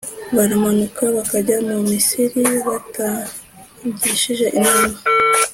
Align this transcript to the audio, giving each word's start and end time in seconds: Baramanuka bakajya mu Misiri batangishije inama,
Baramanuka 0.35 1.03
bakajya 1.15 1.57
mu 1.67 1.77
Misiri 1.89 2.43
batangishije 2.67 4.45
inama, 4.57 4.97